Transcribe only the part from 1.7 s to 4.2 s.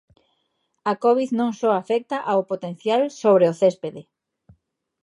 afecta ao potencial sobre o céspede.